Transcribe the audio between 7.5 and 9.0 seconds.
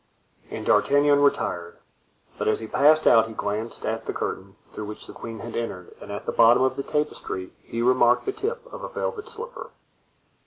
he remarked the tip of a